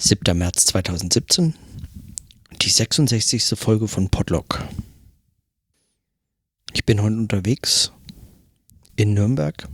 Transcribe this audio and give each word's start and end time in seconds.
7. 0.00 0.38
März 0.38 0.64
2017, 0.66 1.54
die 2.62 2.70
66. 2.70 3.58
Folge 3.58 3.88
von 3.88 4.08
Podlock. 4.10 4.64
Ich 6.72 6.84
bin 6.84 7.02
heute 7.02 7.16
unterwegs 7.16 7.90
in 8.94 9.14
Nürnberg 9.14 9.66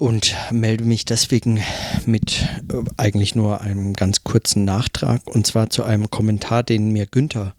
und 0.00 0.34
melde 0.50 0.82
mich 0.82 1.04
deswegen 1.04 1.62
mit 2.06 2.44
äh, 2.68 2.82
eigentlich 2.96 3.36
nur 3.36 3.60
einem 3.60 3.92
ganz 3.92 4.24
kurzen 4.24 4.64
Nachtrag 4.64 5.24
und 5.28 5.46
zwar 5.46 5.70
zu 5.70 5.84
einem 5.84 6.10
Kommentar, 6.10 6.64
den 6.64 6.90
mir 6.90 7.06
Günther 7.06 7.54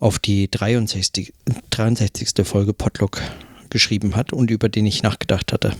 auf 0.00 0.18
die 0.18 0.50
63. 0.50 1.32
63. 1.70 2.44
Folge 2.44 2.72
Podlock 2.72 3.22
geschrieben 3.70 4.16
hat 4.16 4.32
und 4.32 4.50
über 4.50 4.68
den 4.68 4.86
ich 4.86 5.04
nachgedacht 5.04 5.52
hatte. 5.52 5.76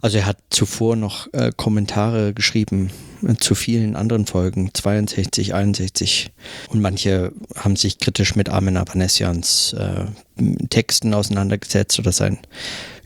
Also 0.00 0.18
er 0.18 0.26
hat 0.26 0.38
zuvor 0.50 0.96
noch 0.96 1.32
äh, 1.32 1.50
Kommentare 1.56 2.32
geschrieben 2.32 2.90
äh, 3.26 3.34
zu 3.34 3.54
vielen 3.54 3.96
anderen 3.96 4.26
Folgen, 4.26 4.70
62, 4.72 5.54
61. 5.54 6.30
Und 6.68 6.80
manche 6.80 7.32
haben 7.56 7.76
sich 7.76 7.98
kritisch 7.98 8.36
mit 8.36 8.48
Armin 8.48 8.76
Avanesians 8.76 9.72
äh, 9.72 10.06
Texten 10.70 11.14
auseinandergesetzt 11.14 11.98
oder 11.98 12.12
seinen 12.12 12.38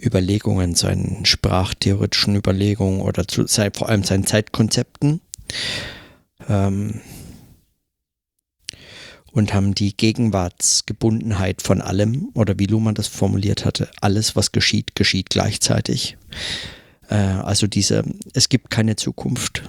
Überlegungen, 0.03 0.75
seinen 0.75 1.25
sprachtheoretischen 1.25 2.37
Überlegungen 2.37 3.01
oder 3.01 3.27
zu, 3.27 3.47
sei, 3.47 3.71
vor 3.75 3.89
allem 3.89 4.05
seinen 4.05 4.27
Zeitkonzepten. 4.27 5.21
Ähm, 6.49 7.01
und 9.33 9.55
haben 9.55 9.75
die 9.75 9.97
Gegenwartsgebundenheit 9.97 11.63
von 11.63 11.81
allem, 11.81 12.29
oder 12.35 12.59
wie 12.59 12.67
Luhmann 12.67 12.95
das 12.95 13.09
formuliert 13.09 13.65
hatte, 13.65 13.89
alles, 14.03 14.37
was 14.37 14.53
geschieht, 14.53 14.95
geschieht 14.95 15.31
gleichzeitig. 15.31 16.19
Äh, 17.13 17.43
also 17.43 17.67
diese, 17.67 18.05
es 18.33 18.49
gibt 18.49 18.71
keine 18.71 18.97
Zukunft. 18.97 19.63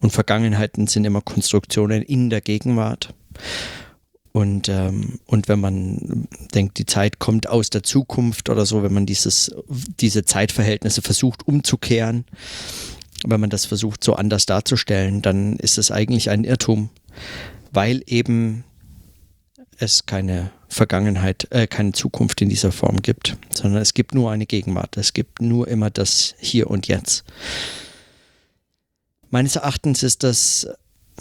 Und 0.00 0.12
Vergangenheiten 0.12 0.86
sind 0.86 1.04
immer 1.04 1.20
Konstruktionen 1.20 2.02
in 2.02 2.30
der 2.30 2.40
Gegenwart. 2.40 3.12
Und, 4.32 4.68
ähm, 4.68 5.18
und 5.26 5.48
wenn 5.48 5.60
man 5.60 6.28
denkt, 6.54 6.78
die 6.78 6.86
Zeit 6.86 7.18
kommt 7.18 7.48
aus 7.48 7.68
der 7.68 7.82
Zukunft 7.82 8.48
oder 8.48 8.64
so, 8.64 8.82
wenn 8.84 8.94
man 8.94 9.04
dieses, 9.04 9.52
diese 9.68 10.24
Zeitverhältnisse 10.24 11.02
versucht 11.02 11.46
umzukehren, 11.46 12.24
wenn 13.26 13.40
man 13.40 13.50
das 13.50 13.66
versucht 13.66 14.04
so 14.04 14.14
anders 14.14 14.46
darzustellen, 14.46 15.20
dann 15.20 15.56
ist 15.56 15.76
es 15.76 15.90
eigentlich 15.90 16.30
ein 16.30 16.44
Irrtum, 16.44 16.90
weil 17.72 18.02
eben 18.06 18.64
es 19.76 20.06
keine 20.06 20.52
Vergangenheit, 20.70 21.48
äh, 21.50 21.66
keine 21.66 21.92
Zukunft 21.92 22.40
in 22.40 22.48
dieser 22.48 22.70
Form 22.70 23.02
gibt, 23.02 23.36
sondern 23.52 23.82
es 23.82 23.92
gibt 23.92 24.14
nur 24.14 24.30
eine 24.30 24.46
Gegenwart. 24.46 24.96
Es 24.96 25.12
gibt 25.12 25.42
nur 25.42 25.68
immer 25.68 25.90
das 25.90 26.36
Hier 26.38 26.70
und 26.70 26.86
Jetzt. 26.86 27.24
Meines 29.30 29.56
Erachtens 29.56 30.02
ist 30.02 30.22
das 30.22 30.68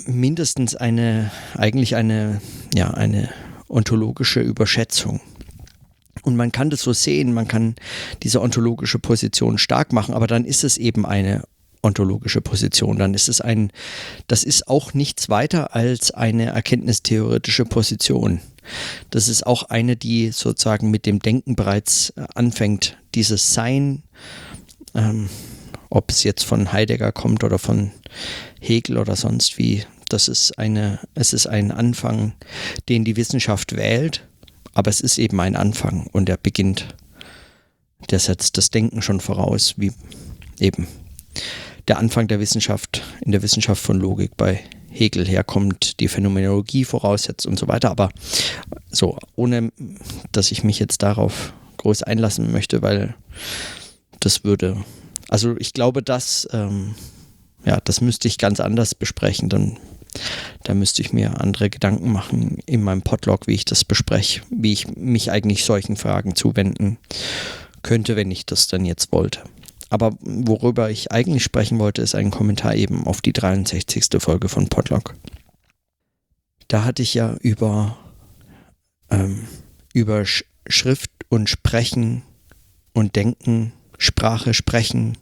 mindestens 0.05 0.75
eine, 0.75 1.31
eigentlich 1.55 1.95
eine, 1.95 2.41
ja, 2.75 2.91
eine 2.91 3.29
ontologische 3.67 4.39
Überschätzung. 4.39 5.19
Und 6.21 6.35
man 6.35 6.51
kann 6.51 6.69
das 6.69 6.81
so 6.81 6.93
sehen, 6.93 7.33
man 7.33 7.47
kann 7.47 7.75
diese 8.21 8.41
ontologische 8.41 8.99
Position 8.99 9.57
stark 9.57 9.93
machen, 9.93 10.13
aber 10.13 10.27
dann 10.27 10.45
ist 10.45 10.63
es 10.63 10.77
eben 10.77 11.05
eine 11.05 11.43
ontologische 11.81 12.41
Position. 12.41 12.97
Dann 12.97 13.13
ist 13.13 13.29
es 13.29 13.41
ein, 13.41 13.71
das 14.27 14.43
ist 14.43 14.67
auch 14.67 14.93
nichts 14.93 15.29
weiter 15.29 15.75
als 15.75 16.11
eine 16.11 16.47
erkenntnistheoretische 16.47 17.65
Position. 17.65 18.41
Das 19.09 19.27
ist 19.27 19.45
auch 19.45 19.63
eine, 19.63 19.95
die 19.95 20.31
sozusagen 20.31 20.91
mit 20.91 21.05
dem 21.05 21.19
Denken 21.19 21.55
bereits 21.55 22.11
äh, 22.11 22.25
anfängt. 22.35 22.97
Dieses 23.15 23.53
Sein, 23.53 24.03
ähm, 24.95 25.29
ob 25.89 26.11
es 26.11 26.23
jetzt 26.23 26.43
von 26.43 26.71
Heidegger 26.71 27.11
kommt 27.11 27.43
oder 27.43 27.59
von 27.59 27.91
Hegel 28.59 28.97
oder 28.97 29.15
sonst 29.15 29.57
wie, 29.57 29.83
das 30.09 30.27
ist 30.27 30.57
eine, 30.57 30.99
es 31.15 31.33
ist 31.33 31.47
ein 31.47 31.71
Anfang, 31.71 32.33
den 32.87 33.05
die 33.05 33.15
Wissenschaft 33.15 33.75
wählt, 33.75 34.27
aber 34.73 34.89
es 34.89 35.01
ist 35.01 35.17
eben 35.17 35.39
ein 35.39 35.55
Anfang 35.55 36.07
und 36.11 36.29
er 36.29 36.37
beginnt, 36.37 36.95
der 38.09 38.19
setzt 38.19 38.57
das 38.57 38.69
Denken 38.69 39.01
schon 39.01 39.19
voraus, 39.19 39.75
wie 39.77 39.91
eben 40.59 40.87
der 41.87 41.97
Anfang 41.97 42.27
der 42.27 42.39
Wissenschaft, 42.39 43.03
in 43.21 43.31
der 43.31 43.41
Wissenschaft 43.41 43.81
von 43.81 43.99
Logik 43.99 44.37
bei 44.37 44.63
Hegel 44.99 45.27
herkommt, 45.27 45.99
die 45.99 46.07
Phänomenologie 46.07 46.85
voraussetzt 46.85 47.45
und 47.45 47.57
so 47.57 47.67
weiter. 47.67 47.89
Aber 47.89 48.09
so, 48.91 49.17
ohne 49.35 49.71
dass 50.31 50.51
ich 50.51 50.63
mich 50.63 50.79
jetzt 50.79 51.01
darauf 51.01 51.53
groß 51.77 52.03
einlassen 52.03 52.51
möchte, 52.51 52.81
weil 52.81 53.15
das 54.19 54.43
würde, 54.43 54.77
also 55.29 55.55
ich 55.57 55.73
glaube, 55.73 56.03
dass, 56.03 56.47
ähm, 56.51 56.95
ja, 57.65 57.79
das 57.83 58.01
müsste 58.01 58.27
ich 58.27 58.37
ganz 58.37 58.59
anders 58.59 58.93
besprechen. 58.93 59.49
Dann 59.49 59.77
da 60.63 60.73
müsste 60.73 61.01
ich 61.01 61.13
mir 61.13 61.39
andere 61.39 61.69
Gedanken 61.69 62.11
machen 62.11 62.57
in 62.65 62.81
meinem 62.83 63.01
Podlog, 63.03 63.47
wie 63.47 63.53
ich 63.53 63.65
das 63.65 63.85
bespreche, 63.85 64.41
wie 64.49 64.73
ich 64.73 64.87
mich 64.95 65.31
eigentlich 65.31 65.63
solchen 65.63 65.95
Fragen 65.95 66.35
zuwenden 66.35 66.97
könnte, 67.83 68.15
wenn 68.15 68.31
ich 68.31 68.45
das 68.45 68.67
dann 68.67 68.85
jetzt 68.85 69.11
wollte. 69.11 69.41
Aber 69.89 70.15
worüber 70.21 70.89
ich 70.89 71.11
eigentlich 71.11 71.43
sprechen 71.43 71.79
wollte, 71.79 72.01
ist 72.01 72.15
ein 72.15 72.31
Kommentar 72.31 72.75
eben 72.75 73.05
auf 73.05 73.21
die 73.21 73.33
63. 73.33 74.07
Folge 74.19 74.49
von 74.49 74.67
Podlog. 74.67 75.15
Da 76.67 76.83
hatte 76.83 77.01
ich 77.01 77.15
ja 77.15 77.35
über, 77.41 77.97
ähm, 79.09 79.47
über 79.93 80.25
Sch 80.25 80.45
Schrift 80.71 81.09
und 81.29 81.49
Sprechen 81.49 82.21
und 82.93 83.15
Denken, 83.15 83.73
Sprache, 83.97 84.53
Sprechen, 84.53 85.17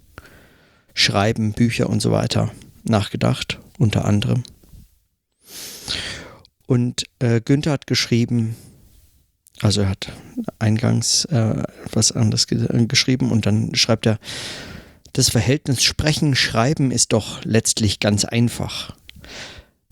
Schreiben, 0.93 1.53
Bücher 1.53 1.89
und 1.89 2.01
so 2.01 2.11
weiter 2.11 2.51
nachgedacht, 2.83 3.59
unter 3.77 4.03
anderem. 4.03 4.43
Und 6.65 7.05
äh, 7.19 7.39
Günther 7.39 7.71
hat 7.71 7.87
geschrieben, 7.87 8.55
also 9.61 9.81
er 9.81 9.89
hat 9.89 10.11
eingangs 10.59 11.25
äh, 11.25 11.63
was 11.91 12.11
anderes 12.11 12.45
äh, 12.51 12.85
geschrieben 12.85 13.31
und 13.31 13.45
dann 13.45 13.73
schreibt 13.75 14.05
er, 14.05 14.19
das 15.13 15.29
Verhältnis 15.29 15.83
Sprechen, 15.83 16.35
Schreiben 16.35 16.91
ist 16.91 17.13
doch 17.13 17.43
letztlich 17.43 17.99
ganz 17.99 18.23
einfach. 18.23 18.95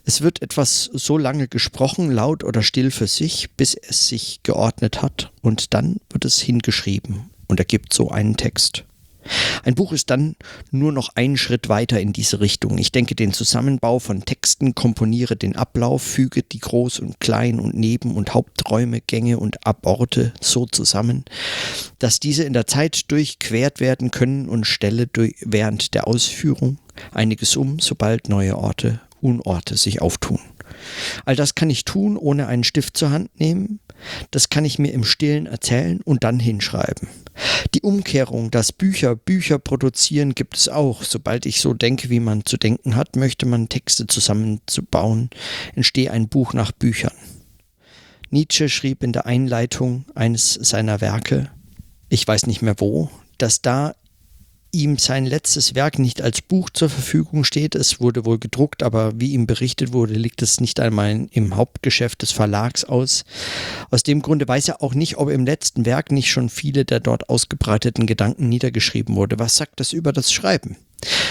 Es 0.03 0.21
wird 0.21 0.43
etwas 0.43 0.83
so 0.93 1.17
lange 1.17 1.47
gesprochen, 1.47 2.11
laut 2.11 2.43
oder 2.43 2.61
still 2.61 2.91
für 2.91 3.07
sich, 3.07 3.49
bis 3.57 3.73
es 3.73 4.07
sich 4.07 4.41
geordnet 4.43 5.01
hat, 5.01 5.31
und 5.41 5.73
dann 5.73 5.97
wird 6.11 6.25
es 6.25 6.39
hingeschrieben 6.39 7.31
und 7.47 7.59
ergibt 7.59 7.91
so 7.91 8.11
einen 8.11 8.37
Text. 8.37 8.85
Ein 9.63 9.75
Buch 9.75 9.93
ist 9.93 10.09
dann 10.09 10.35
nur 10.71 10.91
noch 10.91 11.09
einen 11.15 11.37
Schritt 11.37 11.69
weiter 11.69 11.99
in 11.99 12.13
diese 12.13 12.39
Richtung. 12.39 12.77
Ich 12.77 12.91
denke 12.91 13.15
den 13.15 13.33
Zusammenbau 13.33 13.99
von 13.99 14.25
Texten, 14.25 14.75
komponiere 14.75 15.35
den 15.35 15.55
Ablauf, 15.55 16.01
füge 16.01 16.43
die 16.43 16.61
Groß- 16.61 17.01
und 17.01 17.19
Klein- 17.19 17.59
und 17.59 17.75
Neben- 17.75 18.15
und 18.15 18.33
Haupträume, 18.33 19.01
Gänge 19.01 19.39
und 19.39 19.65
Aborte 19.65 20.33
so 20.41 20.65
zusammen, 20.65 21.25
dass 21.99 22.19
diese 22.19 22.43
in 22.43 22.53
der 22.53 22.67
Zeit 22.67 23.11
durchquert 23.11 23.79
werden 23.79 24.11
können 24.11 24.47
und 24.49 24.65
stelle 24.65 25.07
während 25.41 25.93
der 25.93 26.07
Ausführung 26.07 26.77
einiges 27.11 27.55
um, 27.55 27.79
sobald 27.79 28.29
neue 28.29 28.57
Orte, 28.57 29.01
Unorte 29.21 29.75
sich 29.77 30.01
auftun. 30.01 30.39
All 31.25 31.35
das 31.35 31.55
kann 31.55 31.69
ich 31.69 31.85
tun, 31.85 32.17
ohne 32.17 32.47
einen 32.47 32.63
Stift 32.63 32.97
zur 32.97 33.11
Hand 33.11 33.39
nehmen. 33.39 33.79
Das 34.31 34.49
kann 34.49 34.65
ich 34.65 34.79
mir 34.79 34.91
im 34.91 35.03
Stillen 35.03 35.45
erzählen 35.45 36.01
und 36.01 36.23
dann 36.23 36.39
hinschreiben. 36.39 37.07
Die 37.73 37.81
Umkehrung, 37.81 38.51
dass 38.51 38.71
Bücher 38.71 39.15
Bücher 39.15 39.59
produzieren, 39.59 40.35
gibt 40.35 40.57
es 40.57 40.69
auch. 40.69 41.03
Sobald 41.03 41.45
ich 41.45 41.61
so 41.61 41.73
denke, 41.73 42.09
wie 42.09 42.19
man 42.19 42.45
zu 42.45 42.57
denken 42.57 42.95
hat, 42.95 43.15
möchte 43.15 43.45
man 43.45 43.69
Texte 43.69 44.07
zusammenzubauen, 44.07 45.29
entstehe 45.75 46.11
ein 46.11 46.27
Buch 46.29 46.53
nach 46.53 46.71
Büchern. 46.71 47.13
Nietzsche 48.29 48.69
schrieb 48.69 49.03
in 49.03 49.13
der 49.13 49.25
Einleitung 49.25 50.05
eines 50.15 50.53
seiner 50.53 51.01
Werke, 51.01 51.49
ich 52.09 52.27
weiß 52.27 52.47
nicht 52.47 52.61
mehr 52.61 52.75
wo, 52.79 53.09
dass 53.37 53.61
da 53.61 53.95
ihm 54.75 54.97
sein 54.97 55.25
letztes 55.25 55.73
Werk 55.73 55.99
nicht 55.99 56.21
als 56.21 56.41
Buch 56.41 56.69
zur 56.69 56.89
Verfügung 56.89 57.43
steht. 57.43 57.75
Es 57.75 58.01
wurde 58.01 58.25
wohl 58.25 58.37
gedruckt, 58.37 58.83
aber 58.83 59.13
wie 59.15 59.31
ihm 59.31 59.47
berichtet 59.47 59.93
wurde, 59.93 60.13
liegt 60.13 60.41
es 60.41 60.59
nicht 60.59 60.79
einmal 60.79 61.27
im 61.31 61.55
Hauptgeschäft 61.55 62.21
des 62.21 62.31
Verlags 62.31 62.83
aus. 62.83 63.23
Aus 63.89 64.03
dem 64.03 64.21
Grunde 64.21 64.47
weiß 64.47 64.67
er 64.67 64.83
auch 64.83 64.93
nicht, 64.93 65.17
ob 65.17 65.29
im 65.29 65.45
letzten 65.45 65.85
Werk 65.85 66.11
nicht 66.11 66.29
schon 66.29 66.49
viele 66.49 66.83
der 66.83 66.99
dort 66.99 67.29
ausgebreiteten 67.29 68.05
Gedanken 68.05 68.49
niedergeschrieben 68.49 69.15
wurde. 69.15 69.39
Was 69.39 69.55
sagt 69.55 69.79
das 69.79 69.93
über 69.93 70.11
das 70.11 70.31
Schreiben? 70.31 70.75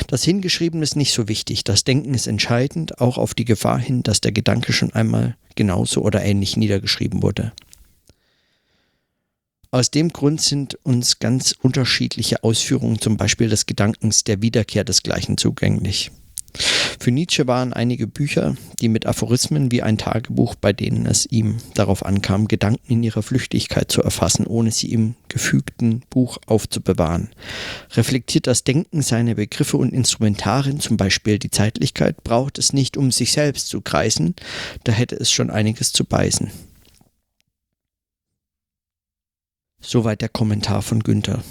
Das 0.07 0.25
Hingeschrieben 0.25 0.83
ist 0.83 0.97
nicht 0.97 1.13
so 1.13 1.29
wichtig. 1.29 1.65
Das 1.65 1.85
Denken 1.85 2.15
ist 2.15 2.27
entscheidend, 2.27 3.01
auch 3.01 3.19
auf 3.19 3.35
die 3.35 3.45
Gefahr 3.45 3.79
hin, 3.79 4.03
dass 4.03 4.21
der 4.21 4.33
Gedanke 4.33 4.73
schon 4.73 4.93
einmal 4.93 5.37
genauso 5.55 6.03
oder 6.03 6.23
ähnlich 6.25 6.57
niedergeschrieben 6.57 7.23
wurde. 7.23 7.53
Aus 9.75 9.91
dem 9.91 10.11
Grund 10.11 10.41
sind 10.41 10.79
uns 10.85 11.19
ganz 11.19 11.53
unterschiedliche 11.61 12.45
Ausführungen 12.45 13.01
zum 13.01 13.17
Beispiel 13.17 13.49
des 13.49 13.67
Gedankens 13.67 14.23
der 14.23 14.41
Wiederkehr 14.41 14.85
des 14.85 15.03
Gleichen 15.03 15.37
zugänglich. 15.37 16.13
Für 17.01 17.11
Nietzsche 17.11 17.49
waren 17.49 17.73
einige 17.73 18.07
Bücher, 18.07 18.55
die 18.81 18.89
mit 18.89 19.05
Aphorismen 19.05 19.73
wie 19.73 19.83
ein 19.83 19.99
Tagebuch, 19.99 20.55
bei 20.55 20.73
denen 20.73 21.07
es 21.07 21.27
ihm 21.27 21.57
darauf 21.75 22.07
ankam, 22.07 22.47
Gedanken 22.47 22.87
in 22.87 23.03
ihrer 23.03 23.25
Flüchtigkeit 23.25 23.91
zu 23.91 24.01
erfassen, 24.01 24.47
ohne 24.47 24.71
sie 24.71 24.93
im 24.93 25.17
gefügten 25.27 26.05
Buch 26.09 26.39
aufzubewahren. 26.47 27.31
Reflektiert 27.97 28.47
das 28.47 28.63
Denken 28.63 29.03
seine 29.03 29.35
Begriffe 29.35 29.77
und 29.77 29.93
Instrumentarien, 29.93 30.79
zum 30.79 30.97
Beispiel 30.97 31.41
die 31.41 31.51
Zeitlichkeit, 31.51 32.23
braucht 32.23 32.59
es 32.59 32.73
nicht, 32.73 32.97
um 32.97 33.11
sich 33.11 33.33
selbst 33.33 33.71
zu 33.71 33.81
kreisen, 33.81 34.37
da 34.85 34.93
hätte 34.93 35.17
es 35.17 35.33
schon 35.33 35.51
einiges 35.51 35.93
zu 35.93 36.05
beißen. 36.05 36.53
Soweit 39.85 40.23
der 40.23 40.31
Kommentar 40.31 40.81
von 40.81 41.03
Günther. 41.03 41.43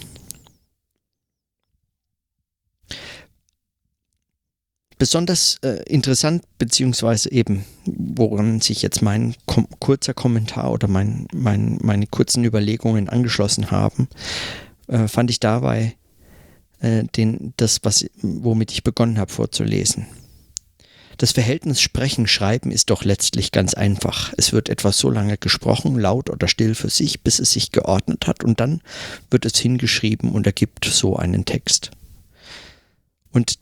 Besonders 4.97 5.57
äh, 5.63 5.83
interessant, 5.85 6.43
beziehungsweise 6.57 7.31
eben, 7.31 7.65
woran 7.85 8.59
sich 8.61 8.81
jetzt 8.81 9.01
mein 9.01 9.35
kom 9.45 9.67
kurzer 9.79 10.13
Kommentar 10.13 10.71
oder 10.71 10.87
mein, 10.87 11.27
mein, 11.33 11.77
meine 11.81 12.07
kurzen 12.07 12.43
Überlegungen 12.43 13.09
angeschlossen 13.09 13.69
haben, 13.69 14.07
äh, 14.87 15.07
fand 15.07 15.29
ich 15.29 15.39
dabei 15.39 15.95
äh, 16.79 17.03
den, 17.03 17.53
das, 17.57 17.81
was, 17.83 18.05
womit 18.21 18.71
ich 18.71 18.83
begonnen 18.83 19.19
habe 19.19 19.31
vorzulesen. 19.31 20.07
Das 21.17 21.31
Verhältnis 21.31 21.81
Sprechen-Schreiben 21.81 22.71
ist 22.71 22.89
doch 22.89 23.03
letztlich 23.03 23.51
ganz 23.51 23.73
einfach. 23.73 24.33
Es 24.37 24.53
wird 24.53 24.69
etwas 24.69 24.97
so 24.97 25.09
lange 25.09 25.37
gesprochen, 25.37 25.97
laut 25.97 26.29
oder 26.29 26.47
still 26.47 26.75
für 26.75 26.89
sich, 26.89 27.21
bis 27.21 27.39
es 27.39 27.51
sich 27.51 27.71
geordnet 27.71 28.27
hat 28.27 28.43
und 28.43 28.59
dann 28.59 28.81
wird 29.29 29.45
es 29.45 29.57
hingeschrieben 29.57 30.31
und 30.31 30.45
ergibt 30.45 30.85
so 30.85 31.15
einen 31.15 31.45
Text. 31.45 31.91
Und 33.31 33.59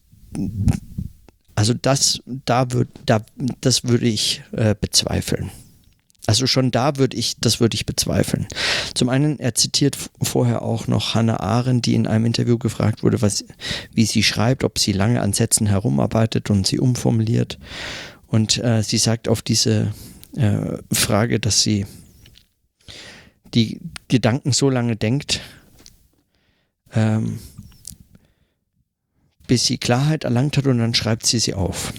also 1.56 1.74
das, 1.74 2.22
da 2.26 2.72
würd, 2.72 2.90
da, 3.06 3.24
das 3.60 3.84
würde 3.84 4.08
ich 4.08 4.44
äh, 4.52 4.76
bezweifeln. 4.80 5.52
Also 6.28 6.46
schon 6.48 6.72
da 6.72 6.98
würde 6.98 7.18
ich, 7.18 7.38
das 7.40 7.60
würde 7.60 7.76
ich 7.76 7.86
bezweifeln. 7.86 8.48
Zum 8.94 9.10
einen, 9.10 9.40
er 9.40 9.56
zitiert 9.56 9.98
vorher 10.22 10.62
auch 10.62 10.88
noch 10.88 11.16
Hannah 11.16 11.40
Arendt, 11.40 11.86
die 11.88 11.96
in 11.96 12.08
einem 12.08 12.26
Interview 12.26 12.58
gefragt 12.58 13.04
wurde, 13.04 13.22
was, 13.22 13.44
wie 13.94 14.06
sie 14.06 14.24
schreibt, 14.24 14.64
ob 14.64 14.78
sie 14.78 14.92
lange 14.92 15.22
an 15.22 15.34
Sätzen 15.34 15.68
herumarbeitet 15.68 16.50
und 16.50 16.68
sie 16.68 16.80
umformuliert. 16.80 17.58
Und 18.28 18.58
äh, 18.60 18.84
sie 18.84 18.98
sagt 18.98 19.28
auf 19.28 19.42
diese 19.42 19.94
äh, 20.36 20.78
Frage, 20.92 21.40
dass 21.40 21.64
sie 21.64 21.86
die 23.54 23.82
Gedanken 24.08 24.54
so 24.54 24.70
lange 24.70 24.96
denkt, 24.96 25.42
ähm, 26.94 27.40
bis 29.48 29.66
sie 29.66 29.78
Klarheit 29.78 30.24
erlangt 30.24 30.56
hat 30.56 30.68
und 30.68 30.78
dann 30.78 30.94
schreibt 30.94 31.26
sie 31.26 31.40
sie 31.40 31.54
auf. 31.54 31.92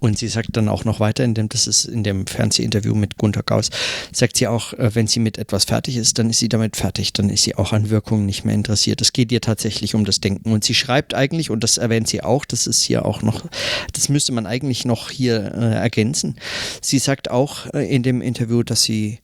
Und 0.00 0.18
sie 0.18 0.28
sagt 0.28 0.56
dann 0.56 0.68
auch 0.68 0.84
noch 0.84 1.00
weiter, 1.00 1.24
in 1.24 1.34
dem, 1.34 1.48
das 1.48 1.66
ist 1.66 1.84
in 1.84 2.02
dem 2.02 2.26
Fernsehinterview 2.26 2.94
mit 2.94 3.16
Gunter 3.16 3.42
Gauss, 3.42 3.70
sagt 4.12 4.36
sie 4.36 4.46
auch, 4.46 4.72
äh, 4.74 4.94
wenn 4.94 5.06
sie 5.06 5.20
mit 5.20 5.38
etwas 5.38 5.64
fertig 5.64 5.96
ist, 5.96 6.18
dann 6.18 6.30
ist 6.30 6.38
sie 6.38 6.48
damit 6.48 6.76
fertig, 6.76 7.12
dann 7.12 7.30
ist 7.30 7.42
sie 7.42 7.54
auch 7.56 7.72
an 7.72 7.90
Wirkungen 7.90 8.26
nicht 8.26 8.44
mehr 8.44 8.54
interessiert. 8.54 9.00
Es 9.00 9.12
geht 9.12 9.32
ihr 9.32 9.40
tatsächlich 9.40 9.94
um 9.94 10.04
das 10.04 10.20
Denken. 10.20 10.52
Und 10.52 10.64
sie 10.64 10.74
schreibt 10.74 11.14
eigentlich, 11.14 11.50
und 11.50 11.64
das 11.64 11.78
erwähnt 11.78 12.08
sie 12.08 12.22
auch, 12.22 12.44
das 12.44 12.66
ist 12.66 12.82
hier 12.82 13.04
auch 13.04 13.22
noch, 13.22 13.44
das 13.92 14.08
müsste 14.08 14.32
man 14.32 14.46
eigentlich 14.46 14.84
noch 14.84 15.10
hier 15.10 15.52
äh, 15.54 15.74
ergänzen. 15.74 16.36
Sie 16.82 16.98
sagt 16.98 17.30
auch 17.30 17.66
äh, 17.74 17.94
in 17.94 18.02
dem 18.02 18.20
Interview, 18.20 18.62
dass 18.62 18.82
sie 18.82 19.18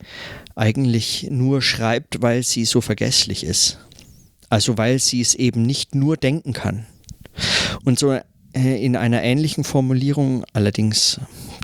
eigentlich 0.57 1.29
nur 1.31 1.63
schreibt, 1.63 2.23
weil 2.23 2.43
sie 2.43 2.65
so 2.65 2.81
vergesslich 2.81 3.45
ist. 3.45 3.79
Also 4.49 4.79
weil 4.79 4.99
sie 4.99 5.21
es 5.21 5.35
eben 5.35 5.63
nicht 5.63 5.95
nur 5.95 6.17
denken 6.17 6.53
kann. 6.53 6.87
Und 7.85 7.99
so 7.99 8.19
in 8.55 8.97
einer 8.97 9.23
ähnlichen 9.23 9.65
Formulierung, 9.65 10.45
allerdings 10.53 11.21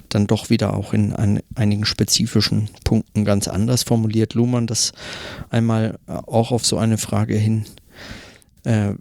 dann 0.08 0.26
doch 0.26 0.50
wieder 0.50 0.74
auch 0.74 0.92
in 0.92 1.14
ein, 1.14 1.40
einigen 1.54 1.84
spezifischen 1.84 2.68
Punkten 2.84 3.24
ganz 3.24 3.48
anders 3.48 3.84
formuliert 3.84 4.34
Luhmann 4.34 4.66
das 4.66 4.92
einmal 5.50 5.98
äh, 6.06 6.12
auch 6.12 6.50
auf 6.50 6.66
so 6.66 6.78
eine 6.78 6.98
Frage 6.98 7.36
hin, 7.36 7.64
äh, 8.64 8.94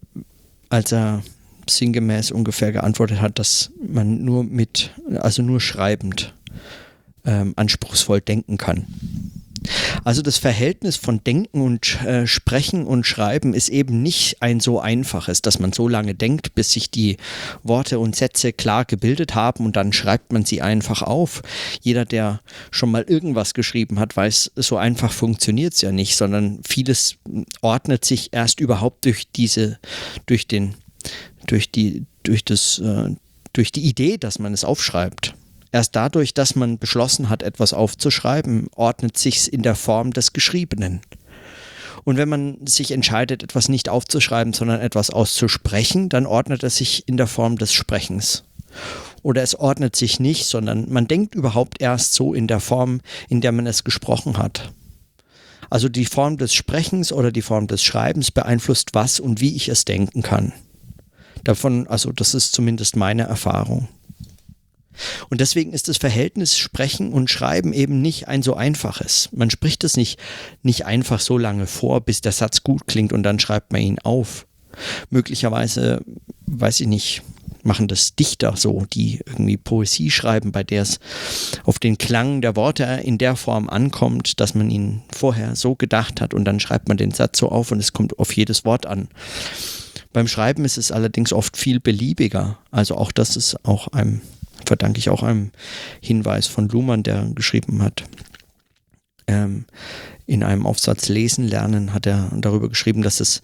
als 0.70 0.92
er 0.92 1.24
sinngemäß 1.68 2.32
ungefähr 2.32 2.72
geantwortet 2.72 3.22
hat, 3.22 3.40
dass 3.40 3.72
man 3.86 4.24
nur 4.24 4.44
mit, 4.44 4.92
also 5.20 5.42
nur 5.42 5.62
schreibend 5.62 6.34
ähm, 7.26 7.54
anspruchsvoll 7.56 8.22
denken 8.22 8.58
kann. 8.58 8.88
Also 10.04 10.22
das 10.22 10.38
Verhältnis 10.38 10.98
von 10.98 11.24
Denken 11.24 11.62
und 11.62 12.02
äh, 12.04 12.28
Sprechen 12.28 12.86
und 12.86 13.06
Schreiben 13.06 13.54
ist 13.54 13.70
eben 13.70 14.02
nicht 14.02 14.42
ein 14.42 14.60
so 14.60 14.80
einfaches, 14.80 15.42
dass 15.42 15.60
man 15.60 15.74
so 15.74 15.88
lange 15.88 16.16
denkt, 16.16 16.56
bis 16.56 16.74
sich 16.74 16.90
die 16.90 17.18
Worte 17.64 18.00
und 18.00 18.16
Sätze 18.16 18.54
klar 18.54 18.86
gebildet 18.86 19.36
haben 19.36 19.66
und 19.66 19.76
dann 19.76 19.94
schreibt 19.94 20.32
man 20.32 20.46
sie 20.46 20.62
einfach 20.62 21.02
auf. 21.02 21.42
Jeder, 21.82 22.06
der 22.06 22.42
schon 22.72 22.92
mal 22.92 23.04
irgendwas 23.04 23.54
geschrieben 23.54 24.00
hat, 24.00 24.16
weiß, 24.16 24.52
so 24.56 24.78
einfach 24.78 25.12
funktioniert 25.12 25.74
es 25.74 25.82
ja 25.82 25.92
nicht, 25.92 26.16
sondern 26.16 26.62
vieles 26.68 27.16
ordnet 27.62 28.06
sich 28.06 28.30
erst 28.32 28.60
überhaupt 28.60 29.06
durch 29.06 29.28
diese, 29.36 29.80
durch 30.26 30.48
den, 30.48 30.76
durch 31.48 31.72
die, 31.72 32.06
durch 32.24 32.44
das, 32.46 32.80
äh, 32.80 33.16
durch 33.54 33.72
die 33.72 33.82
Idee, 33.82 34.18
dass 34.18 34.40
man 34.40 34.54
es 34.54 34.64
aufschreibt. 34.64 35.34
Erst 35.72 35.96
dadurch, 35.96 36.34
dass 36.34 36.56
man 36.56 36.80
beschlossen 36.80 37.30
hat, 37.30 37.44
etwas 37.44 37.74
aufzuschreiben, 37.74 38.68
ordnet 38.76 39.18
sich's 39.18 39.48
in 39.48 39.62
der 39.62 39.76
Form 39.76 40.12
des 40.12 40.34
Geschriebenen. 40.34 41.02
Und 42.04 42.18
wenn 42.18 42.30
man 42.30 42.66
sich 42.66 42.92
entscheidet, 42.92 43.44
etwas 43.44 43.70
nicht 43.70 43.90
aufzuschreiben, 43.90 44.54
sondern 44.54 44.82
etwas 44.82 45.10
auszusprechen, 45.10 46.10
dann 46.10 46.26
ordnet 46.26 46.64
es 46.64 46.78
sich 46.78 47.08
in 47.08 47.18
der 47.18 47.28
Form 47.28 47.58
des 47.58 47.74
Sprechens. 47.74 48.44
Oder 49.22 49.44
es 49.44 49.56
ordnet 49.56 49.96
sich 49.96 50.20
nicht, 50.20 50.46
sondern 50.46 50.92
man 50.92 51.08
denkt 51.08 51.36
überhaupt 51.36 51.82
erst 51.82 52.14
so 52.14 52.34
in 52.34 52.48
der 52.48 52.60
Form, 52.60 53.02
in 53.28 53.42
der 53.42 53.52
man 53.52 53.68
es 53.68 53.84
gesprochen 53.84 54.38
hat. 54.38 54.72
Also 55.70 55.90
die 55.90 56.06
Form 56.06 56.38
des 56.38 56.54
Sprechens 56.54 57.12
oder 57.12 57.32
die 57.32 57.42
Form 57.42 57.68
des 57.68 57.84
Schreibens 57.84 58.32
beeinflusst, 58.32 58.92
was 58.94 59.20
und 59.20 59.40
wie 59.40 59.56
ich 59.56 59.70
es 59.70 59.86
denken 59.86 60.24
kann. 60.24 60.54
Davon, 61.44 61.88
also 61.88 62.12
das 62.12 62.34
ist 62.34 62.54
zumindest 62.54 62.96
meine 62.96 63.24
Erfahrung. 63.24 63.88
Und 65.30 65.42
deswegen 65.42 65.74
ist 65.74 65.88
das 65.88 65.98
Verhältnis 65.98 66.58
Sprechen 66.58 67.14
und 67.14 67.30
Schreiben 67.30 67.74
eben 67.74 68.02
nicht 68.02 68.28
ein 68.28 68.44
so 68.44 68.56
einfaches. 68.56 69.30
Man 69.32 69.50
spricht 69.50 69.84
es 69.84 69.98
nicht, 69.98 70.20
nicht 70.64 70.86
einfach 70.86 71.20
so 71.20 71.38
lange 71.38 71.68
vor, 71.68 72.02
bis 72.02 72.22
der 72.22 72.32
Satz 72.32 72.64
gut 72.64 72.88
klingt 72.88 73.14
und 73.14 73.24
dann 73.24 73.40
schreibt 73.40 73.72
man 73.72 73.82
ihn 73.82 74.00
auf. 74.00 74.46
Möglicherweise, 75.10 76.02
weiß 76.46 76.82
ich 76.82 76.88
nicht, 76.88 77.24
machen 77.64 77.88
das 77.88 78.16
Dichter 78.16 78.56
so, 78.56 78.86
die 78.94 79.20
irgendwie 79.26 79.58
Poesie 79.58 80.12
schreiben, 80.12 80.52
bei 80.52 80.64
der 80.64 80.84
es 80.84 81.00
auf 81.64 81.80
den 81.80 81.98
Klang 81.98 82.42
der 82.42 82.56
Worte 82.56 82.84
in 83.04 83.18
der 83.18 83.36
Form 83.36 83.70
ankommt, 83.70 84.40
dass 84.40 84.56
man 84.56 84.70
ihn 84.70 85.02
vorher 85.12 85.56
so 85.56 85.76
gedacht 85.76 86.22
hat 86.22 86.34
und 86.34 86.46
dann 86.46 86.60
schreibt 86.60 86.88
man 86.88 86.98
den 86.98 87.12
Satz 87.12 87.40
so 87.40 87.50
auf 87.50 87.72
und 87.72 87.80
es 87.80 87.94
kommt 87.94 88.18
auf 88.20 88.32
jedes 88.34 88.66
Wort 88.66 88.86
an. 88.86 89.10
Beim 90.14 90.28
Schreiben 90.28 90.66
ist 90.66 90.78
es 90.78 90.92
allerdings 90.92 91.34
oft 91.34 91.56
viel 91.56 91.80
beliebiger. 91.80 92.58
Also 92.72 92.96
auch 92.96 93.12
das 93.12 93.36
ist 93.36 93.64
auch 93.66 93.90
einem 93.90 94.22
verdanke 94.70 95.00
ich 95.00 95.10
auch 95.10 95.24
einem 95.24 95.50
Hinweis 96.00 96.46
von 96.46 96.70
Luhmann, 96.70 97.02
der 97.02 97.28
geschrieben 97.34 97.82
hat, 97.82 98.04
ähm, 99.26 99.66
in 100.28 100.44
einem 100.44 100.68
Aufsatz 100.68 101.10
Lesen 101.10 101.48
lernen 101.48 101.92
hat 101.92 102.06
er 102.06 102.32
darüber 102.36 102.70
geschrieben, 102.70 103.02
dass 103.02 103.20
es, 103.20 103.42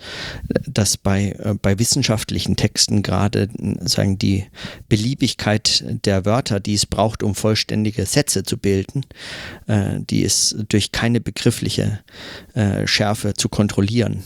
dass 0.68 0.98
bei, 0.98 1.32
äh, 1.32 1.56
bei 1.60 1.80
wissenschaftlichen 1.80 2.56
Texten 2.56 3.02
gerade 3.02 3.50
sagen 3.82 4.20
die 4.20 4.46
Beliebigkeit 4.88 5.84
der 6.06 6.26
Wörter, 6.26 6.60
die 6.60 6.76
es 6.76 6.86
braucht, 6.86 7.24
um 7.24 7.34
vollständige 7.34 8.06
Sätze 8.06 8.44
zu 8.44 8.60
bilden, 8.60 9.04
äh, 9.66 10.00
die 10.00 10.22
ist 10.22 10.58
durch 10.70 10.92
keine 10.92 11.22
begriffliche 11.22 12.02
äh, 12.54 12.86
Schärfe 12.86 13.34
zu 13.34 13.50
kontrollieren. 13.50 14.24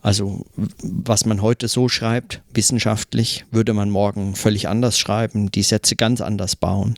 Also 0.00 0.46
was 0.82 1.26
man 1.26 1.42
heute 1.42 1.66
so 1.66 1.88
schreibt, 1.88 2.40
wissenschaftlich, 2.54 3.44
würde 3.50 3.74
man 3.74 3.90
morgen 3.90 4.36
völlig 4.36 4.68
anders 4.68 4.98
schreiben, 4.98 5.50
die 5.50 5.62
Sätze 5.62 5.96
ganz 5.96 6.20
anders 6.20 6.54
bauen, 6.54 6.94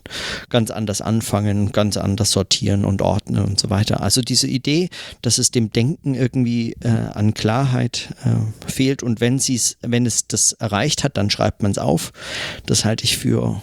ganz 0.49 0.69
anders 0.69 1.01
anfangen, 1.01 1.71
ganz 1.71 1.97
anders 1.97 2.31
sortieren 2.31 2.85
und 2.85 3.01
ordnen 3.01 3.43
und 3.43 3.59
so 3.59 3.69
weiter. 3.69 4.01
Also 4.01 4.21
diese 4.21 4.47
Idee, 4.47 4.89
dass 5.21 5.39
es 5.39 5.51
dem 5.51 5.71
Denken 5.71 6.13
irgendwie 6.13 6.73
äh, 6.81 6.89
an 6.89 7.33
Klarheit 7.33 8.15
äh, 8.23 8.69
fehlt 8.71 9.01
und 9.01 9.19
wenn, 9.19 9.39
wenn 9.81 10.05
es 10.05 10.27
das 10.27 10.53
erreicht 10.53 11.03
hat, 11.03 11.17
dann 11.17 11.29
schreibt 11.29 11.63
man 11.63 11.71
es 11.71 11.79
auf, 11.79 12.13
das 12.65 12.85
halte 12.85 13.03
ich 13.03 13.17
für 13.17 13.61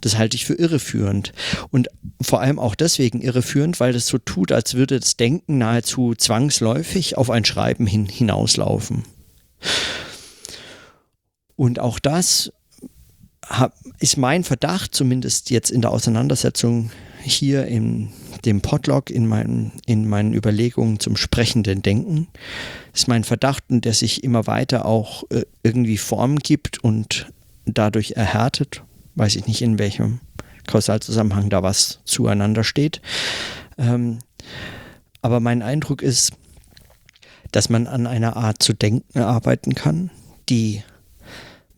das 0.00 0.16
halte 0.16 0.36
ich 0.36 0.44
für 0.44 0.54
irreführend. 0.54 1.32
Und 1.70 1.88
vor 2.20 2.40
allem 2.40 2.58
auch 2.58 2.74
deswegen 2.74 3.20
irreführend, 3.20 3.80
weil 3.80 3.92
das 3.92 4.06
so 4.06 4.18
tut, 4.18 4.52
als 4.52 4.74
würde 4.74 4.98
das 5.00 5.16
Denken 5.16 5.58
nahezu 5.58 6.14
zwangsläufig 6.14 7.16
auf 7.16 7.30
ein 7.30 7.44
Schreiben 7.44 7.86
hin, 7.86 8.06
hinauslaufen. 8.06 9.04
Und 11.56 11.80
auch 11.80 11.98
das 11.98 12.52
ist 13.98 14.16
mein 14.16 14.44
Verdacht, 14.44 14.94
zumindest 14.94 15.50
jetzt 15.50 15.70
in 15.70 15.80
der 15.80 15.90
Auseinandersetzung 15.90 16.90
hier 17.22 17.66
in 17.66 18.10
dem 18.44 18.60
Podlog, 18.60 19.10
in 19.10 19.26
meinen, 19.26 19.72
in 19.86 20.08
meinen 20.08 20.34
Überlegungen 20.34 21.00
zum 21.00 21.16
sprechenden 21.16 21.82
Denken, 21.82 22.28
ist 22.94 23.08
mein 23.08 23.24
Verdacht, 23.24 23.64
der 23.68 23.92
sich 23.92 24.22
immer 24.22 24.46
weiter 24.46 24.86
auch 24.86 25.24
äh, 25.30 25.42
irgendwie 25.62 25.98
Form 25.98 26.38
gibt 26.38 26.78
und 26.78 27.32
dadurch 27.66 28.12
erhärtet. 28.12 28.82
Weiß 29.18 29.34
ich 29.34 29.48
nicht, 29.48 29.62
in 29.62 29.80
welchem 29.80 30.20
Kausalzusammenhang 30.68 31.50
da 31.50 31.64
was 31.64 31.98
zueinander 32.04 32.62
steht. 32.62 33.02
Ähm, 33.76 34.20
aber 35.22 35.40
mein 35.40 35.60
Eindruck 35.60 36.02
ist, 36.02 36.34
dass 37.50 37.68
man 37.68 37.88
an 37.88 38.06
einer 38.06 38.36
Art 38.36 38.62
zu 38.62 38.74
denken 38.74 39.18
arbeiten 39.18 39.74
kann, 39.74 40.10
die 40.48 40.84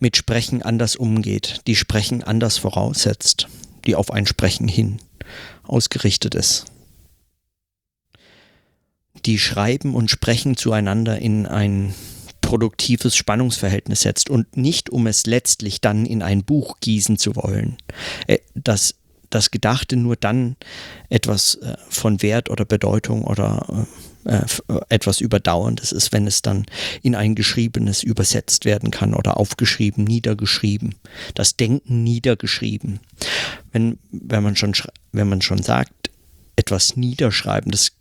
mit 0.00 0.18
Sprechen 0.18 0.60
anders 0.60 0.96
umgeht, 0.96 1.62
die 1.66 1.76
Sprechen 1.76 2.22
anders 2.22 2.58
voraussetzt, 2.58 3.48
die 3.86 3.96
auf 3.96 4.12
ein 4.12 4.26
Sprechen 4.26 4.68
hin 4.68 4.98
ausgerichtet 5.62 6.34
ist. 6.34 6.66
Die 9.24 9.38
Schreiben 9.38 9.94
und 9.94 10.10
Sprechen 10.10 10.58
zueinander 10.58 11.18
in 11.18 11.46
ein 11.46 11.94
produktives 12.50 13.14
Spannungsverhältnis 13.14 14.00
setzt 14.00 14.28
und 14.28 14.56
nicht 14.56 14.90
um 14.90 15.06
es 15.06 15.24
letztlich 15.24 15.80
dann 15.80 16.04
in 16.04 16.20
ein 16.20 16.42
Buch 16.42 16.78
gießen 16.80 17.16
zu 17.16 17.36
wollen. 17.36 17.76
Äh, 18.26 18.38
das, 18.56 18.96
das 19.30 19.52
Gedachte 19.52 19.96
nur 19.96 20.16
dann 20.16 20.56
etwas 21.10 21.54
äh, 21.54 21.76
von 21.88 22.22
Wert 22.22 22.50
oder 22.50 22.64
Bedeutung 22.64 23.22
oder 23.22 23.86
äh, 24.24 24.40
etwas 24.88 25.20
Überdauerndes 25.20 25.92
ist, 25.92 26.10
wenn 26.10 26.26
es 26.26 26.42
dann 26.42 26.66
in 27.02 27.14
ein 27.14 27.36
Geschriebenes 27.36 28.02
übersetzt 28.02 28.64
werden 28.64 28.90
kann 28.90 29.14
oder 29.14 29.36
aufgeschrieben, 29.36 30.02
niedergeschrieben. 30.02 30.96
Das 31.34 31.54
Denken 31.54 32.02
niedergeschrieben. 32.02 32.98
Wenn, 33.70 34.00
wenn, 34.10 34.42
man, 34.42 34.56
schon, 34.56 34.72
wenn 35.12 35.28
man 35.28 35.40
schon 35.40 35.62
sagt, 35.62 36.10
etwas 36.56 36.96
niederschreiben, 36.96 37.70
das, 37.70 37.92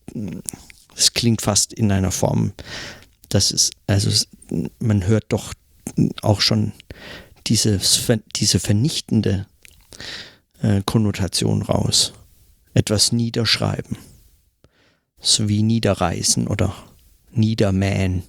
das 0.96 1.14
klingt 1.14 1.44
fast 1.44 1.72
in 1.72 1.92
einer 1.92 2.12
Form, 2.12 2.54
das 3.30 3.52
ist, 3.52 3.74
also 3.88 4.10
man 4.80 5.06
hört 5.06 5.26
doch 5.30 5.54
auch 6.22 6.42
schon 6.42 6.74
diese, 7.48 7.80
diese 8.36 8.60
vernichtende 8.60 9.48
äh, 10.62 10.82
Konnotation 10.86 11.62
raus. 11.62 12.14
Etwas 12.74 13.12
niederschreiben. 13.12 13.98
So 15.20 15.50
wie 15.50 15.64
niederreißen 15.64 16.48
oder 16.48 16.74
niedermähen. 17.32 18.24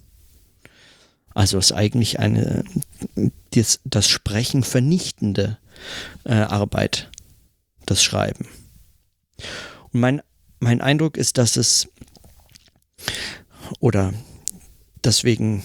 Also 1.34 1.58
ist 1.58 1.72
eigentlich 1.72 2.18
eine 2.18 2.64
das, 3.52 3.80
das 3.84 4.08
Sprechen 4.08 4.62
vernichtende 4.62 5.58
äh, 6.24 6.32
Arbeit, 6.32 7.10
das 7.86 8.02
Schreiben. 8.02 8.46
Und 9.92 10.00
mein, 10.00 10.22
mein 10.58 10.80
Eindruck 10.80 11.16
ist, 11.16 11.38
dass 11.38 11.56
es 11.56 11.88
oder 13.78 14.12
deswegen 15.04 15.62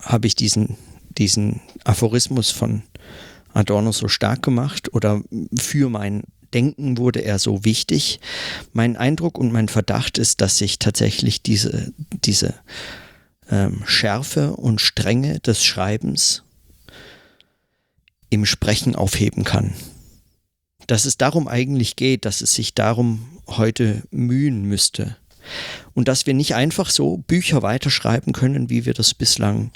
habe 0.00 0.26
ich 0.26 0.34
diesen, 0.34 0.76
diesen 1.10 1.60
Aphorismus 1.84 2.50
von 2.50 2.82
Adorno 3.52 3.92
so 3.92 4.08
stark 4.08 4.42
gemacht 4.42 4.92
oder 4.94 5.22
für 5.58 5.88
mein 5.88 6.22
Denken 6.52 6.98
wurde 6.98 7.20
er 7.20 7.38
so 7.38 7.64
wichtig. 7.64 8.20
Mein 8.72 8.96
Eindruck 8.96 9.38
und 9.38 9.52
mein 9.52 9.68
Verdacht 9.68 10.18
ist, 10.18 10.40
dass 10.40 10.58
sich 10.58 10.78
tatsächlich 10.78 11.42
diese, 11.42 11.92
diese 12.24 12.54
ähm, 13.48 13.82
Schärfe 13.86 14.56
und 14.56 14.80
Strenge 14.80 15.38
des 15.40 15.64
Schreibens 15.64 16.42
im 18.30 18.46
Sprechen 18.46 18.96
aufheben 18.96 19.44
kann. 19.44 19.74
Dass 20.86 21.04
es 21.04 21.16
darum 21.16 21.46
eigentlich 21.46 21.96
geht, 21.96 22.24
dass 22.24 22.40
es 22.40 22.54
sich 22.54 22.74
darum 22.74 23.28
heute 23.46 24.02
mühen 24.10 24.64
müsste. 24.64 25.16
Und 25.94 26.08
dass 26.08 26.26
wir 26.26 26.34
nicht 26.34 26.54
einfach 26.54 26.90
so 26.90 27.18
Bücher 27.18 27.62
weiterschreiben 27.62 28.32
können, 28.32 28.70
wie 28.70 28.84
wir 28.84 28.94
das 28.94 29.14
bislang 29.14 29.70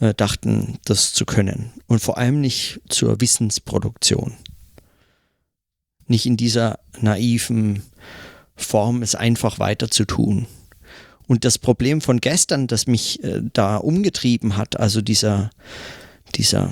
äh, 0.00 0.14
dachten, 0.14 0.78
das 0.84 1.12
zu 1.12 1.24
können. 1.24 1.72
Und 1.86 2.00
vor 2.00 2.18
allem 2.18 2.40
nicht 2.40 2.80
zur 2.88 3.20
Wissensproduktion. 3.20 4.34
Nicht 6.06 6.26
in 6.26 6.36
dieser 6.36 6.80
naiven 7.00 7.82
Form, 8.56 9.02
es 9.02 9.14
einfach 9.14 9.58
weiter 9.58 9.90
zu 9.90 10.04
tun. 10.04 10.46
Und 11.26 11.44
das 11.44 11.58
Problem 11.58 12.00
von 12.00 12.20
gestern, 12.20 12.66
das 12.66 12.86
mich 12.86 13.22
äh, 13.24 13.40
da 13.52 13.76
umgetrieben 13.76 14.56
hat, 14.56 14.78
also 14.78 15.00
dieser, 15.00 15.50
dieser 16.34 16.70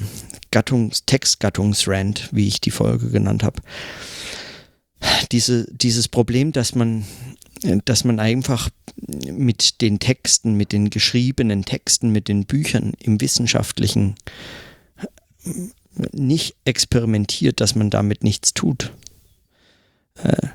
Gattungs, 0.50 1.04
Textgattungsrand, 1.06 2.28
wie 2.32 2.48
ich 2.48 2.60
die 2.60 2.72
Folge 2.72 3.10
genannt 3.10 3.42
habe, 3.42 3.62
diese, 5.32 5.66
dieses 5.72 6.08
Problem, 6.08 6.52
dass 6.52 6.74
man, 6.74 7.06
dass 7.84 8.04
man 8.04 8.20
einfach 8.20 8.70
mit 9.26 9.80
den 9.80 9.98
Texten, 9.98 10.54
mit 10.54 10.72
den 10.72 10.90
geschriebenen 10.90 11.64
Texten, 11.64 12.10
mit 12.10 12.28
den 12.28 12.46
Büchern 12.46 12.94
im 12.98 13.20
Wissenschaftlichen 13.20 14.14
nicht 16.12 16.56
experimentiert, 16.64 17.60
dass 17.60 17.74
man 17.74 17.90
damit 17.90 18.24
nichts 18.24 18.54
tut. 18.54 18.92
Äh, 20.22 20.48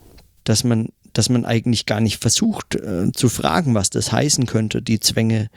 dass 0.43 0.63
man, 0.63 0.89
dass 1.13 1.29
man 1.29 1.45
eigentlich 1.45 1.85
gar 1.85 1.99
nicht 1.99 2.21
versucht 2.21 2.75
äh, 2.75 3.11
zu 3.11 3.29
fragen, 3.29 3.73
was 3.73 3.89
das 3.89 4.11
heißen 4.11 4.45
könnte, 4.45 4.81
die 4.81 4.99
Zwänge, 4.99 5.49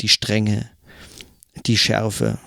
die 0.00 0.08
Strenge, 0.08 0.70
die 1.66 1.76
Schärfe. 1.76 2.38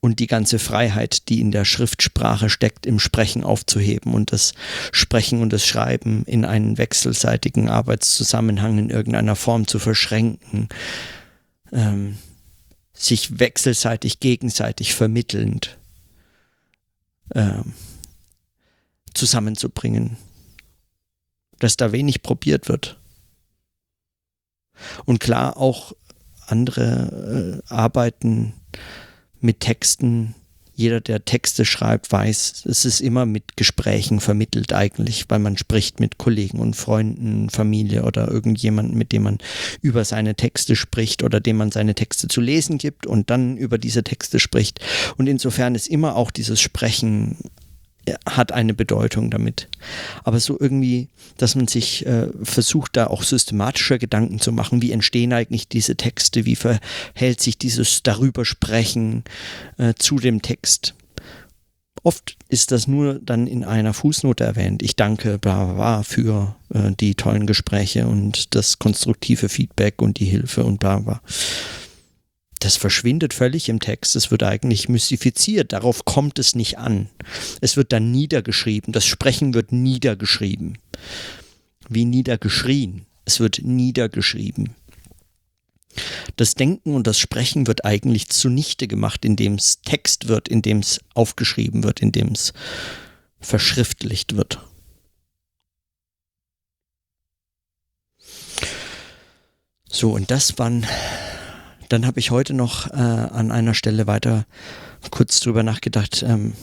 Und 0.00 0.18
die 0.18 0.26
ganze 0.26 0.58
Freiheit, 0.58 1.28
die 1.28 1.40
in 1.40 1.50
der 1.50 1.64
Schriftsprache 1.64 2.48
steckt, 2.48 2.86
im 2.86 2.98
Sprechen 2.98 3.44
aufzuheben 3.44 4.14
und 4.14 4.32
das 4.32 4.54
Sprechen 4.92 5.42
und 5.42 5.52
das 5.52 5.66
Schreiben 5.66 6.24
in 6.24 6.44
einen 6.44 6.78
wechselseitigen 6.78 7.68
Arbeitszusammenhang 7.68 8.78
in 8.78 8.90
irgendeiner 8.90 9.36
Form 9.36 9.66
zu 9.66 9.78
verschränken, 9.78 10.68
ähm, 11.70 12.16
sich 12.94 13.38
wechselseitig, 13.38 14.20
gegenseitig 14.20 14.94
vermittelnd 14.94 15.76
ähm, 17.34 17.74
zusammenzubringen, 19.14 20.16
dass 21.58 21.76
da 21.76 21.92
wenig 21.92 22.22
probiert 22.22 22.68
wird. 22.68 22.98
Und 25.04 25.20
klar 25.20 25.56
auch 25.56 25.92
andere 26.46 27.62
äh, 27.68 27.72
Arbeiten, 27.72 28.54
mit 29.42 29.60
Texten, 29.60 30.34
jeder, 30.74 31.00
der 31.00 31.24
Texte 31.24 31.64
schreibt, 31.64 32.10
weiß, 32.10 32.64
es 32.64 32.84
ist 32.84 33.00
immer 33.00 33.26
mit 33.26 33.56
Gesprächen 33.56 34.20
vermittelt 34.20 34.72
eigentlich, 34.72 35.26
weil 35.28 35.38
man 35.38 35.58
spricht 35.58 36.00
mit 36.00 36.16
Kollegen 36.16 36.60
und 36.60 36.74
Freunden, 36.74 37.50
Familie 37.50 38.04
oder 38.04 38.28
irgendjemanden, 38.28 38.96
mit 38.96 39.12
dem 39.12 39.24
man 39.24 39.38
über 39.82 40.04
seine 40.04 40.34
Texte 40.34 40.74
spricht 40.74 41.22
oder 41.22 41.40
dem 41.40 41.58
man 41.58 41.70
seine 41.70 41.94
Texte 41.94 42.28
zu 42.28 42.40
lesen 42.40 42.78
gibt 42.78 43.06
und 43.06 43.28
dann 43.28 43.58
über 43.58 43.76
diese 43.76 44.02
Texte 44.02 44.40
spricht. 44.40 44.80
Und 45.18 45.26
insofern 45.26 45.74
ist 45.74 45.88
immer 45.88 46.16
auch 46.16 46.30
dieses 46.30 46.60
Sprechen 46.60 47.36
hat 48.26 48.52
eine 48.52 48.74
Bedeutung 48.74 49.30
damit. 49.30 49.68
Aber 50.24 50.40
so 50.40 50.58
irgendwie, 50.58 51.08
dass 51.36 51.54
man 51.54 51.68
sich 51.68 52.06
äh, 52.06 52.28
versucht, 52.42 52.96
da 52.96 53.06
auch 53.06 53.22
systematischer 53.22 53.98
Gedanken 53.98 54.40
zu 54.40 54.52
machen, 54.52 54.82
wie 54.82 54.92
entstehen 54.92 55.32
eigentlich 55.32 55.68
diese 55.68 55.96
Texte, 55.96 56.44
wie 56.44 56.56
verhält 56.56 57.40
sich 57.40 57.58
dieses 57.58 58.02
darüber 58.02 58.44
sprechen 58.44 59.24
äh, 59.78 59.94
zu 59.94 60.18
dem 60.18 60.42
Text. 60.42 60.94
Oft 62.04 62.36
ist 62.48 62.72
das 62.72 62.88
nur 62.88 63.20
dann 63.20 63.46
in 63.46 63.62
einer 63.62 63.94
Fußnote 63.94 64.42
erwähnt. 64.42 64.82
Ich 64.82 64.96
danke 64.96 65.38
bla 65.38 65.64
bla 65.64 65.74
bla 65.74 66.02
für 66.02 66.56
äh, 66.74 66.90
die 66.98 67.14
tollen 67.14 67.46
Gespräche 67.46 68.08
und 68.08 68.56
das 68.56 68.80
konstruktive 68.80 69.48
Feedback 69.48 70.02
und 70.02 70.18
die 70.18 70.24
Hilfe 70.24 70.64
und 70.64 70.80
bla 70.80 70.98
bla 70.98 71.20
das 72.64 72.76
verschwindet 72.76 73.34
völlig 73.34 73.68
im 73.68 73.80
Text. 73.80 74.14
Es 74.14 74.30
wird 74.30 74.44
eigentlich 74.44 74.88
mystifiziert. 74.88 75.72
Darauf 75.72 76.04
kommt 76.04 76.38
es 76.38 76.54
nicht 76.54 76.78
an. 76.78 77.08
Es 77.60 77.76
wird 77.76 77.92
dann 77.92 78.12
niedergeschrieben. 78.12 78.92
Das 78.92 79.04
Sprechen 79.04 79.52
wird 79.52 79.72
niedergeschrieben. 79.72 80.78
Wie 81.88 82.04
niedergeschrien. 82.04 83.06
Es 83.24 83.40
wird 83.40 83.62
niedergeschrieben. 83.64 84.76
Das 86.36 86.54
Denken 86.54 86.94
und 86.94 87.06
das 87.08 87.18
Sprechen 87.18 87.66
wird 87.66 87.84
eigentlich 87.84 88.28
zunichte 88.28 88.86
gemacht, 88.86 89.24
indem 89.24 89.54
es 89.54 89.82
Text 89.82 90.28
wird, 90.28 90.48
indem 90.48 90.78
es 90.78 91.00
aufgeschrieben 91.14 91.82
wird, 91.82 92.00
indem 92.00 92.28
es 92.28 92.52
verschriftlicht 93.40 94.36
wird. 94.36 94.60
So, 99.90 100.12
und 100.12 100.30
das 100.30 100.58
waren 100.58 100.86
dann 101.92 102.06
habe 102.06 102.20
ich 102.20 102.30
heute 102.30 102.54
noch 102.54 102.88
äh, 102.90 102.94
an 102.94 103.52
einer 103.52 103.74
Stelle 103.74 104.06
weiter 104.06 104.46
kurz 105.10 105.40
drüber 105.40 105.62
nachgedacht. 105.62 106.24
Ähm, 106.26 106.54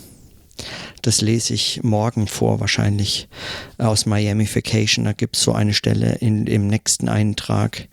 das 1.04 1.22
lese 1.22 1.54
ich 1.54 1.82
morgen 1.84 2.28
vor, 2.28 2.60
wahrscheinlich 2.60 3.30
aus 3.78 4.06
Miamification. 4.06 5.06
Da 5.06 5.14
gibt 5.14 5.38
es 5.38 5.44
so 5.44 5.54
eine 5.54 5.74
Stelle 5.74 6.16
in, 6.16 6.48
im 6.48 6.68
nächsten 6.68 7.08
Eintrag, 7.08 7.88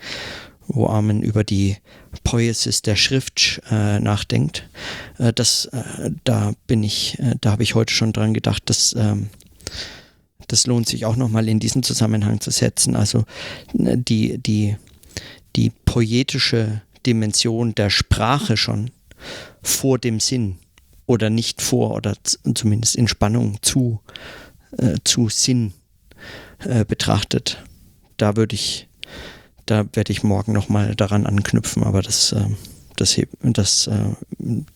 wo 0.67 0.89
Armin 0.89 1.23
über 1.23 1.45
die 1.45 1.77
Poiesis 2.25 2.83
der 2.83 2.97
Schrift 2.97 3.61
äh, 3.71 4.01
nachdenkt. 4.01 4.69
Äh, 5.19 5.33
das, 5.33 5.67
äh, 5.67 6.11
da 6.25 6.55
bin 6.67 6.83
ich, 6.83 7.19
äh, 7.19 7.35
da 7.41 7.53
habe 7.53 7.63
ich 7.63 7.75
heute 7.75 7.93
schon 7.93 8.13
dran 8.13 8.33
gedacht, 8.33 8.63
dass 8.67 8.95
ähm, 8.99 9.29
das 10.49 10.67
lohnt 10.67 10.89
sich 10.89 11.05
auch 11.05 11.17
nochmal 11.17 11.49
in 11.49 11.61
diesen 11.61 11.83
Zusammenhang 11.83 12.41
zu 12.41 12.51
setzen. 12.51 12.97
Also 12.97 13.25
äh, 13.79 13.99
die, 13.99 14.39
die, 14.39 14.77
die 15.55 15.71
poetische 15.85 16.83
Dimension 17.07 17.75
der 17.75 17.91
Sprache 17.91 18.57
schon 18.57 18.91
vor 19.63 19.99
dem 19.99 20.21
Sinn 20.21 20.59
oder 21.07 21.31
nicht 21.31 21.63
vor 21.63 21.95
oder 21.95 22.15
zumindest 22.55 22.97
in 22.97 23.09
Spannung 23.09 23.59
zu, 23.63 24.01
äh, 24.77 24.97
zu 25.05 25.29
Sinn 25.29 25.73
äh, 26.59 26.85
betrachtet. 26.85 27.63
Da 28.17 28.37
würde 28.37 28.55
ich, 28.55 28.89
da 29.67 29.87
werde 29.93 30.13
ich 30.13 30.23
morgen 30.23 30.53
nochmal 30.53 30.95
daran 30.95 31.27
anknüpfen, 31.27 31.85
aber 31.85 32.03
das, 32.03 32.33
äh, 32.33 32.47
das, 32.97 33.21
das 33.43 33.87
äh, 33.87 34.15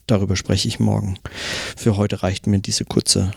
darüber 0.06 0.36
spreche 0.36 0.68
ich 0.68 0.78
morgen. 0.78 1.18
Für 1.76 1.96
heute 1.96 2.22
reicht 2.22 2.46
mir 2.46 2.60
diese 2.60 2.84
kurze 2.84 3.32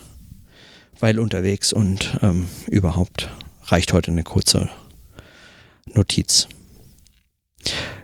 Weil 0.99 1.19
unterwegs 1.19 1.73
und 1.73 2.17
ähm, 2.21 2.47
überhaupt 2.67 3.29
reicht 3.65 3.93
heute 3.93 4.11
eine 4.11 4.23
kurze 4.23 4.69
Notiz. 5.85 6.47